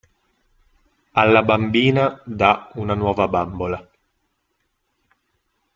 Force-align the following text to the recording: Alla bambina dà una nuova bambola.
Alla 1.23 1.43
bambina 1.43 2.19
dà 2.25 2.71
una 2.73 2.95
nuova 2.95 3.27
bambola. 3.27 3.87